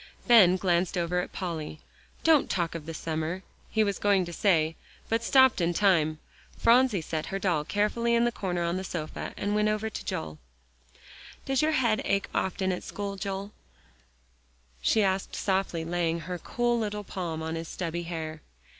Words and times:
Ben 0.27 0.55
glanced 0.55 0.97
over 0.97 1.19
at 1.19 1.31
Polly. 1.31 1.79
"Don't 2.23 2.49
talk 2.49 2.73
of 2.73 2.87
the 2.87 2.93
summer," 2.95 3.43
he 3.69 3.83
was 3.83 3.99
going 3.99 4.25
to 4.25 4.33
say, 4.33 4.75
but 5.09 5.23
stopped 5.23 5.61
in 5.61 5.75
time. 5.75 6.17
Phronsie 6.57 7.01
set 7.01 7.27
her 7.27 7.37
doll 7.37 7.63
carefully 7.63 8.15
in 8.15 8.25
the 8.25 8.31
corner 8.31 8.63
of 8.63 8.75
the 8.77 8.83
sofa, 8.83 9.31
and 9.37 9.53
went 9.53 9.69
over 9.69 9.91
to 9.91 10.03
Joel. 10.03 10.39
"Does 11.45 11.61
your 11.61 11.73
head 11.73 12.01
ache 12.03 12.29
often 12.33 12.71
at 12.71 12.81
school, 12.83 13.15
Joel?" 13.15 13.51
she 14.81 15.03
asked, 15.03 15.35
softly 15.35 15.85
laying 15.85 16.21
her 16.21 16.39
cool 16.39 16.79
little 16.79 17.03
palm 17.03 17.43
on 17.43 17.53
his 17.53 17.67
stubby 17.67 18.01
hair. 18.01 18.41